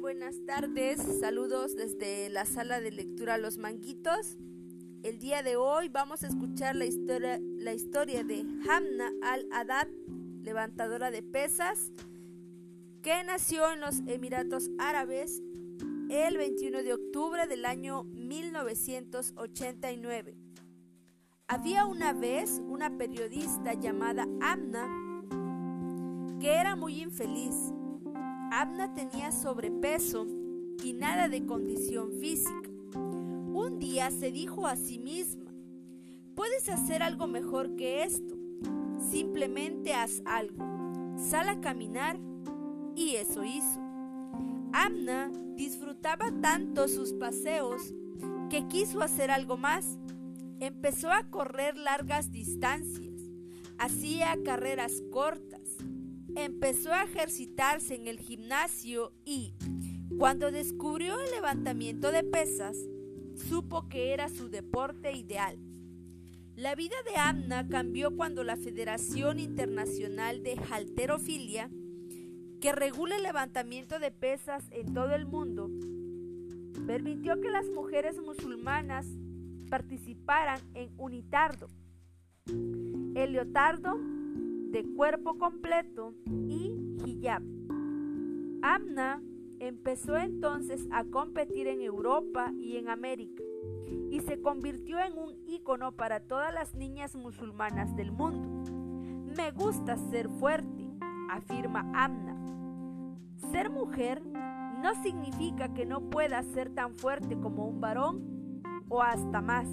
buenas 0.00 0.44
tardes, 0.44 1.00
saludos 1.20 1.76
desde 1.76 2.28
la 2.28 2.44
sala 2.44 2.80
de 2.80 2.90
lectura 2.90 3.38
Los 3.38 3.56
Manguitos. 3.56 4.36
El 5.02 5.18
día 5.18 5.42
de 5.42 5.56
hoy 5.56 5.88
vamos 5.88 6.22
a 6.22 6.26
escuchar 6.26 6.76
la 6.76 6.84
historia, 6.84 7.40
la 7.40 7.72
historia 7.72 8.22
de 8.22 8.44
Hamna 8.68 9.10
al-Haddad, 9.22 9.88
levantadora 10.42 11.10
de 11.10 11.22
pesas, 11.22 11.90
que 13.02 13.24
nació 13.24 13.72
en 13.72 13.80
los 13.80 14.00
Emiratos 14.06 14.68
Árabes 14.78 15.40
el 16.10 16.36
21 16.36 16.82
de 16.82 16.92
octubre 16.92 17.46
del 17.46 17.64
año 17.64 18.04
1989. 18.04 20.36
Había 21.48 21.86
una 21.86 22.12
vez 22.12 22.60
una 22.68 22.98
periodista 22.98 23.72
llamada 23.72 24.26
Amna 24.42 24.86
que 26.40 26.52
era 26.52 26.76
muy 26.76 27.00
infeliz 27.00 27.54
Abna 28.56 28.94
tenía 28.94 29.32
sobrepeso 29.32 30.28
y 30.84 30.92
nada 30.92 31.28
de 31.28 31.44
condición 31.44 32.12
física. 32.20 32.70
Un 32.94 33.80
día 33.80 34.12
se 34.12 34.30
dijo 34.30 34.68
a 34.68 34.76
sí 34.76 35.00
misma, 35.00 35.50
puedes 36.36 36.68
hacer 36.68 37.02
algo 37.02 37.26
mejor 37.26 37.74
que 37.74 38.04
esto. 38.04 38.36
Simplemente 39.10 39.92
haz 39.92 40.22
algo. 40.24 40.64
Sal 41.18 41.48
a 41.48 41.60
caminar. 41.60 42.16
Y 42.94 43.16
eso 43.16 43.42
hizo. 43.42 43.80
Amna 44.72 45.32
disfrutaba 45.56 46.30
tanto 46.40 46.86
sus 46.86 47.12
paseos 47.12 47.92
que 48.50 48.68
quiso 48.68 49.02
hacer 49.02 49.32
algo 49.32 49.56
más. 49.56 49.98
Empezó 50.60 51.10
a 51.10 51.28
correr 51.28 51.76
largas 51.76 52.30
distancias. 52.30 53.20
Hacía 53.78 54.36
carreras 54.44 55.02
cortas 55.10 55.64
empezó 56.36 56.92
a 56.92 57.04
ejercitarse 57.04 57.94
en 57.94 58.06
el 58.06 58.18
gimnasio 58.18 59.12
y, 59.24 59.54
cuando 60.18 60.50
descubrió 60.50 61.20
el 61.20 61.30
levantamiento 61.30 62.12
de 62.12 62.24
pesas, 62.24 62.76
supo 63.34 63.88
que 63.88 64.12
era 64.12 64.28
su 64.28 64.48
deporte 64.48 65.12
ideal. 65.12 65.58
La 66.56 66.74
vida 66.74 66.96
de 67.04 67.16
Amna 67.16 67.68
cambió 67.68 68.14
cuando 68.16 68.44
la 68.44 68.56
Federación 68.56 69.40
Internacional 69.40 70.42
de 70.42 70.56
Halterofilia, 70.70 71.68
que 72.60 72.72
regula 72.72 73.16
el 73.16 73.24
levantamiento 73.24 73.98
de 73.98 74.10
pesas 74.10 74.64
en 74.70 74.94
todo 74.94 75.14
el 75.14 75.26
mundo, 75.26 75.68
permitió 76.86 77.40
que 77.40 77.50
las 77.50 77.68
mujeres 77.70 78.20
musulmanas 78.20 79.06
participaran 79.68 80.60
en 80.74 80.92
unitardo, 80.96 81.68
el 82.46 83.32
leotardo 83.32 83.98
de 84.74 84.82
cuerpo 84.82 85.38
completo 85.38 86.14
y 86.26 86.72
hijab. 87.06 87.44
Amna 88.60 89.22
empezó 89.60 90.16
entonces 90.16 90.88
a 90.90 91.04
competir 91.04 91.68
en 91.68 91.80
Europa 91.80 92.52
y 92.60 92.76
en 92.76 92.88
América 92.88 93.40
y 94.10 94.18
se 94.22 94.42
convirtió 94.42 94.98
en 94.98 95.16
un 95.16 95.32
ícono 95.46 95.92
para 95.92 96.18
todas 96.18 96.52
las 96.52 96.74
niñas 96.74 97.14
musulmanas 97.14 97.94
del 97.94 98.10
mundo. 98.10 98.48
Me 99.36 99.52
gusta 99.52 99.96
ser 99.96 100.28
fuerte, 100.28 100.90
afirma 101.30 101.88
Amna. 101.94 102.36
Ser 103.52 103.70
mujer 103.70 104.26
no 104.26 105.00
significa 105.04 105.72
que 105.72 105.86
no 105.86 106.10
pueda 106.10 106.42
ser 106.42 106.74
tan 106.74 106.96
fuerte 106.96 107.38
como 107.38 107.68
un 107.68 107.80
varón 107.80 108.60
o 108.88 109.02
hasta 109.02 109.40
más. 109.40 109.68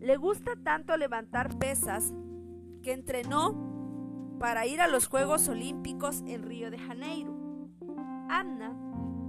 Le 0.00 0.16
gusta 0.16 0.56
tanto 0.64 0.96
levantar 0.96 1.56
pesas 1.60 2.12
que 2.84 2.92
entrenó 2.92 4.36
para 4.38 4.66
ir 4.66 4.80
a 4.80 4.86
los 4.86 5.06
Juegos 5.06 5.48
Olímpicos 5.48 6.22
en 6.26 6.42
Río 6.42 6.70
de 6.70 6.78
Janeiro. 6.78 7.34
Anna 8.28 8.78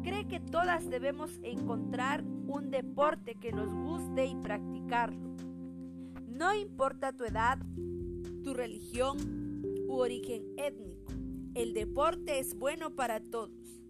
cree 0.03 0.27
que 0.27 0.41
todas 0.41 0.89
debemos 0.89 1.39
encontrar 1.41 2.23
un 2.23 2.69
deporte 2.69 3.35
que 3.35 3.53
nos 3.53 3.73
guste 3.73 4.25
y 4.25 4.35
practicarlo. 4.35 5.35
No 6.27 6.53
importa 6.53 7.13
tu 7.13 7.23
edad, 7.23 7.57
tu 8.43 8.53
religión 8.53 9.17
u 9.87 9.95
origen 9.95 10.43
étnico, 10.57 11.13
el 11.55 11.73
deporte 11.73 12.39
es 12.39 12.59
bueno 12.59 12.93
para 12.93 13.21
todos. 13.21 13.81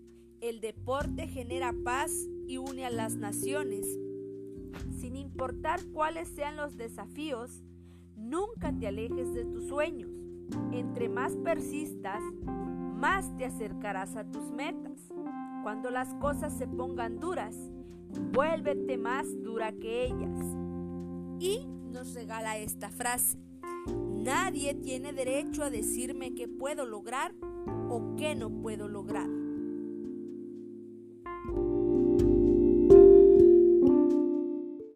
El 0.42 0.60
deporte 0.60 1.28
genera 1.28 1.74
paz 1.84 2.12
y 2.48 2.58
une 2.58 2.86
a 2.86 2.92
las 2.92 3.16
naciones. 3.16 3.88
Sin 5.00 5.16
importar 5.16 5.84
cuáles 5.92 6.28
sean 6.28 6.56
los 6.56 6.78
desafíos, 6.78 7.64
Nunca 8.18 8.72
te 8.72 8.88
alejes 8.88 9.34
de 9.34 9.46
tus 9.46 9.68
sueños. 9.68 10.12
Entre 10.72 11.10
más 11.10 11.36
persistas, 11.38 12.22
más 12.46 13.36
te 13.38 13.46
acercarás 13.46 14.16
a 14.16 14.24
tus 14.24 14.52
metas. 14.52 15.12
Cuando 15.64 15.90
las 15.90 16.14
cosas 16.16 16.58
se 16.58 16.68
pongan 16.68 17.20
duras, 17.20 17.56
vuélvete 18.32 18.98
más 18.98 19.28
dura 19.44 19.72
que 19.72 20.06
ellas. 20.06 20.40
Y 21.40 21.68
nos 21.92 22.14
regala 22.14 22.58
esta 22.58 22.90
frase. 22.90 23.38
Nadie 24.26 24.74
tiene 24.74 25.14
derecho 25.14 25.64
a 25.64 25.70
decirme 25.70 26.34
qué 26.34 26.48
puedo 26.48 26.86
lograr 26.86 27.34
o 27.90 28.16
qué 28.16 28.36
no 28.36 28.50
puedo 28.50 28.88
lograr. 28.88 29.30